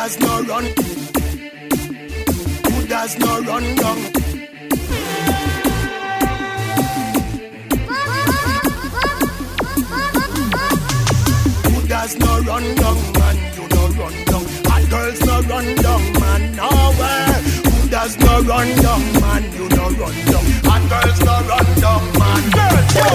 [0.00, 0.64] does not run?
[2.68, 3.98] Who does not run down?
[11.66, 13.36] Who does not run down, man?
[13.56, 14.44] You don't run down.
[14.70, 16.42] Hot girls not run down, man.
[16.54, 17.34] Nowhere.
[17.66, 19.42] Who does not run down, man?
[19.56, 20.44] You don't run down.
[20.70, 22.42] Hot girls not run down, man.
[22.56, 23.08] Girls, yo.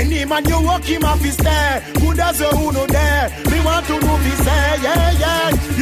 [0.00, 1.80] Any man you walk him off his there.
[2.00, 3.28] Who does who no there?
[3.50, 5.11] Me want to know if say, yeah, yeah.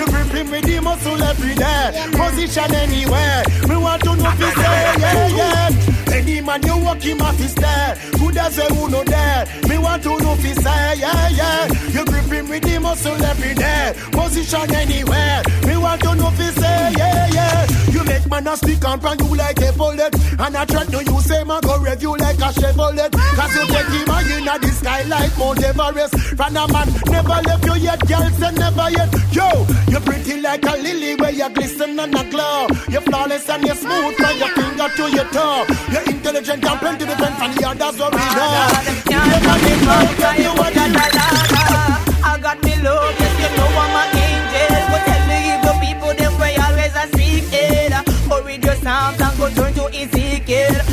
[0.01, 2.09] You grip him with the muscle every day.
[2.17, 3.45] Position anywhere.
[3.69, 6.15] Me want to know if he say, yeah, yeah.
[6.17, 7.97] Any man you walk him off his there.
[8.17, 9.45] Who does a who no there?
[9.69, 11.69] Me want to know if he say, yeah, yeah.
[11.93, 13.93] You grip him with the muscle every day.
[14.13, 15.43] Position anywhere.
[15.67, 17.67] Me want to know if he say, yeah, yeah.
[17.93, 20.15] You make man a stick and pan you like a bullet.
[20.41, 21.05] And I try to
[21.51, 23.11] you man go review like a Chevrolet.
[23.11, 26.15] Cause you take him high in the sky like Mount Everest.
[26.39, 29.11] Run a man never left you yet, girl say never yet.
[29.33, 29.49] Yo,
[29.89, 32.67] you pretty like a lily where you glisten and a glow.
[32.89, 35.67] You're flawless and you're smooth from your finger to your toe.
[35.91, 38.55] You're intelligent and plenty different from the others ah, what we know.
[39.11, 40.85] You never did love, girl, you are the
[42.23, 44.83] I got me love, yes, you know I'm an angel.
[44.91, 47.91] Go tell the evil people them way always a secret.
[48.31, 50.90] Or read your psalms and go turn to Ezekiel.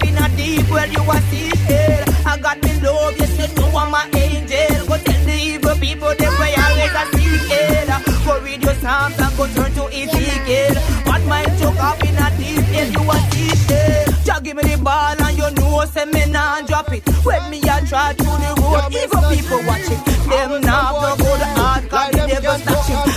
[0.00, 2.08] Mind in a deep where you are seated.
[2.26, 4.86] I got me love, yes, you know I'm an angel.
[4.86, 8.24] Go tell the evil people them way always a secret.
[8.24, 10.74] Go read your psalms and go turn to Ezekiel.
[11.04, 14.14] But mind choke off in a deep where you are seated.
[14.24, 17.02] Just give me the ball and you know say me nah drop it.
[17.24, 20.00] When me a try through the road, evil people watching.
[20.28, 23.09] Them nah no good heart, cause they never touch it.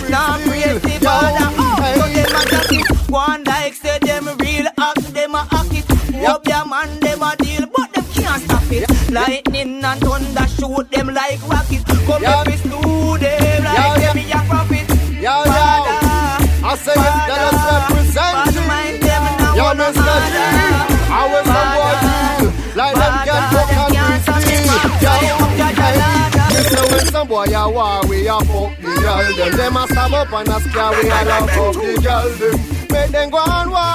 [6.25, 8.87] Hope your man them a deal, but them can't stop it.
[9.11, 11.83] Lightning and thunder shoot them like rocket.
[12.07, 14.87] Come up with do them like them me a profit.
[15.19, 16.03] Yo, yo.
[16.63, 19.03] I say it, let us represent it.
[19.53, 20.15] Yo, Mr.
[20.31, 20.35] G,
[21.11, 22.49] I was some boy deal.
[22.73, 24.67] Like them can't talk and breathe me.
[25.03, 25.43] Yo, me
[26.91, 29.51] when some boy a war, we a fuck the girl them.
[29.57, 32.55] Them a stab up and a scare, we a love fuck the girl them.
[32.91, 33.92] Make them go on war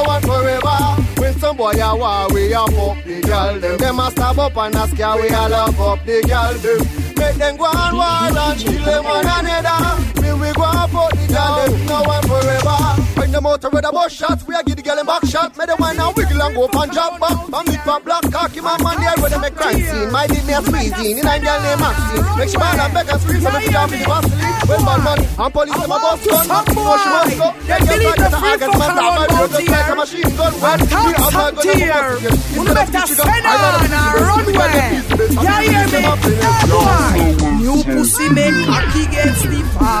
[0.00, 1.02] girl them, no one forever.
[1.20, 3.78] When some boy a war, we a fuck the girl them.
[3.78, 6.78] Them a stab up and a scare, we a love fuck the girl them.
[7.16, 10.22] Make them go on war and kill them one another.
[10.22, 13.00] Me we go and fuck the girl them, no one forever.
[13.20, 15.56] When them out with a bus shots, we a give the girl them back shot.
[15.56, 17.36] Make them wine and wiggle and go up and drop back.
[17.36, 20.10] And meet for black cocky man man there where them make crime scene.
[20.10, 22.24] My did me a squeezing in a girl named Maxine.
[22.40, 24.56] Make she man and beg and scream so me sit down with the Vaseline.
[24.64, 27.48] When bad man and police them a bust gun, no she must go.
[27.68, 30.52] Then you start to August man down my just like a machine gun.
[30.54, 32.24] When we have my gun and go up again.
[32.56, 34.46] Instead of I got a piece of.
[34.46, 35.32] We got the piece of it.
[35.44, 37.60] Yeah, hear me?
[37.60, 40.00] New pussy make cocky get stiffer.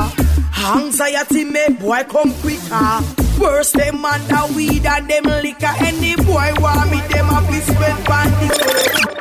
[0.60, 3.00] Anxiety make boy come quicker.
[3.38, 5.74] Worse them man that weed and them liquor.
[5.80, 9.19] Any boy want me, them a be spend bandit.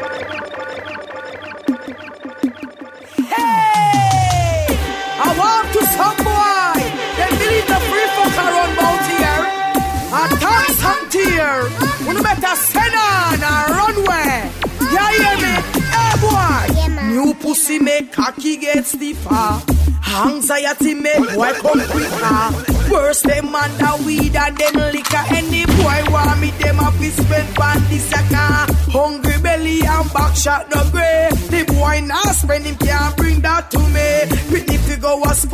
[12.10, 14.50] We better send on a runway.
[14.94, 15.54] Yeah, hear me?
[15.94, 17.04] Hey, eh, boy.
[17.10, 19.62] New pussy make cocky get stiffer.
[20.10, 22.92] Anxiety make boy come quicker.
[22.92, 25.24] Worse them man that weed and them liquor.
[25.30, 28.66] Any boy want me, them a fi spend pan this a car.
[28.90, 31.30] Hungry belly and back shot no grey.
[31.54, 33.29] The boy not spend him can't bring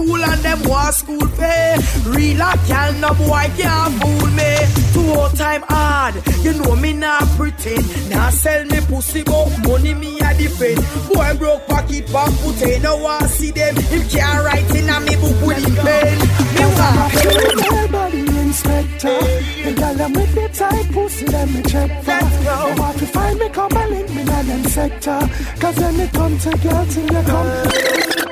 [0.06, 1.78] school and them want school pay.
[2.06, 4.56] Real a gal no boy can't fool me.
[4.94, 8.10] Two whole time hard, you know me not pretend.
[8.10, 10.80] Now sell me pussy but money me a defend.
[11.12, 13.76] Boy broke pocket back put in no want see them.
[13.76, 16.20] Him can't write in a me book with him pen.
[16.56, 18.14] Me want
[18.46, 19.20] inspector.
[19.64, 22.06] The girl them with the tight pussy, let me check for.
[22.06, 25.20] They want to find me, come and link me in them sector.
[25.60, 28.25] Cause when it come to girl till you come.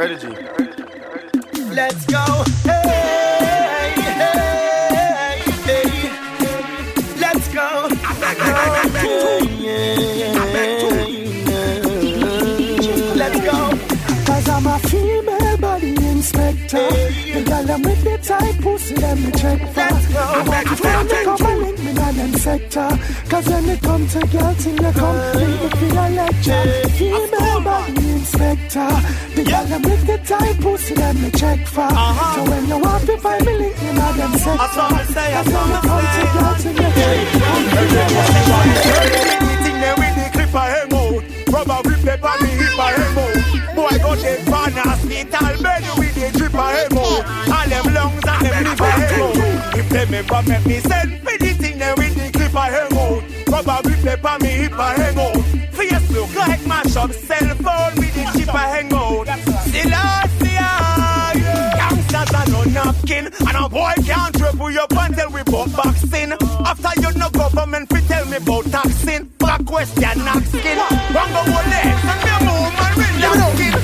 [0.00, 0.24] Let's
[2.06, 2.24] go.
[2.64, 6.10] Hey, hey, hey.
[7.18, 7.88] Let's go.
[13.14, 13.58] Let's go.
[14.24, 16.88] Cause I'm a female body inspector.
[16.88, 19.80] The girl them with the tight pussy, let me check for.
[19.82, 20.42] I
[21.26, 21.39] want
[22.40, 22.88] sector.
[23.28, 26.64] Cause when they come to girls in the complete, they feel a lecture.
[26.96, 28.90] Female by the inspector.
[29.36, 29.50] The yeah.
[29.50, 31.82] girl them with the type, pussy, let me check for.
[31.82, 32.34] Uh-huh.
[32.34, 34.56] So when you want to find me, link in all them sector.
[34.56, 35.52] That's what I to that's I.
[35.52, 37.30] Cause when they come to girls in the complete,
[40.32, 41.20] paper him out.
[41.52, 43.36] Probably paper me hip a him out.
[43.76, 44.32] Boy got a
[44.80, 47.20] hospital bed with a drip a.
[47.52, 49.76] All them lungs and them liver him out.
[49.76, 50.08] If them
[50.48, 51.19] make me send
[54.02, 55.36] Grip pepper me hip I hang out.
[55.76, 59.28] Face look like my shop, cell phone with the chip I hang out.
[59.68, 61.34] Still I see I,
[61.76, 66.32] Gangsters are no napkin, and a boy can't triple your until we both boxing.
[66.64, 69.28] After you no government fi tell me about taxing.
[69.38, 70.80] Back question asking.
[71.12, 73.76] Wrong go hold it, send me a move and relaxing.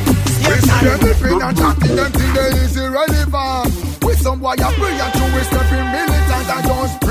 [0.48, 3.68] We see them living and chatting them till they is irrelevant.
[4.02, 7.05] With some a pray and two we step in militant and just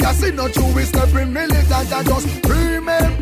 [0.00, 3.18] A see no two we step in militant and just screaming.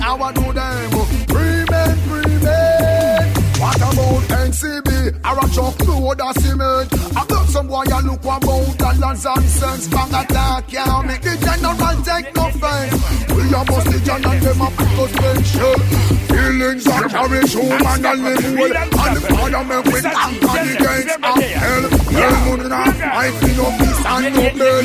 [0.00, 3.44] How I do them, oh, screaming, screaming.
[3.60, 5.20] What about NCB?
[5.24, 6.92] I a truck load of cement.
[7.16, 9.88] I got some boy a look about dollars and cents.
[9.88, 12.94] Bang attack, can't make the general take no offense.
[13.32, 15.80] We a bust the and them a put us pension.
[16.28, 18.76] Feelings are carry human and live well.
[18.76, 21.88] And the parliament with conquer against hell.
[22.12, 23.83] Hell moon and I feel no
[24.22, 24.78] and no bell.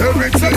[0.00, 0.56] Everything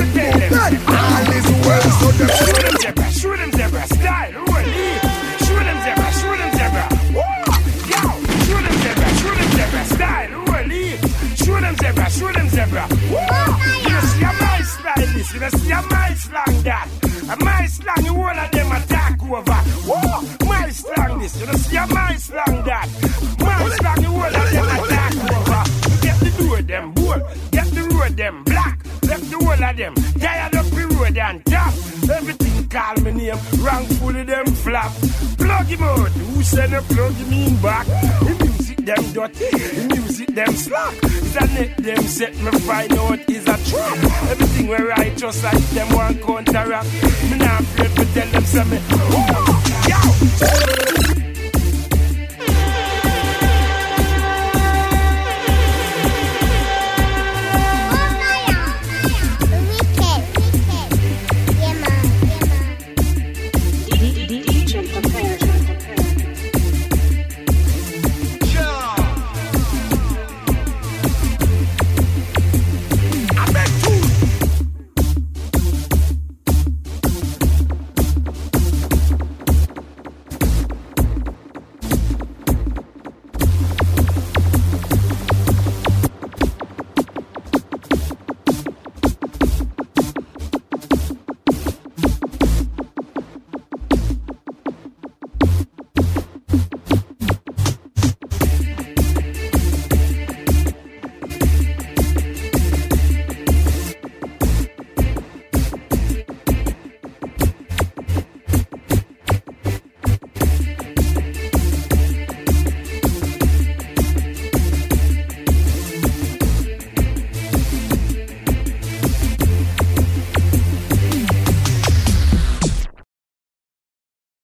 [0.50, 1.88] good, all is well.
[2.00, 5.02] So them shoot them zebra, shoot them zebra, style, lead.
[5.44, 6.86] Shoot them zebra, shoot them zebra.
[7.92, 8.02] Yo,
[8.46, 10.34] shoot them zebra, shoot them zebra, style,
[10.68, 11.00] lead.
[11.38, 12.84] Shoot them zebra, shoot them zebra.
[13.90, 16.88] You see a my style this, you see a my slang that.
[17.30, 19.60] A my slang, you all of them attack over.
[29.84, 29.94] Them,
[30.56, 31.74] of the road and top.
[32.10, 34.92] Everything call me name, wrongfully them flap.
[35.38, 37.86] Plug him out, who send a plug him in back?
[37.88, 40.94] The music them dirty, the music them slack.
[41.04, 43.98] It's a net them set me find out is a trap.
[44.32, 46.94] Everything we righteous like them one counteract.
[47.30, 51.33] Me not afraid to tell them oh, yo.